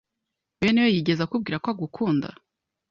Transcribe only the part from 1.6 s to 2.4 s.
ko agukunda?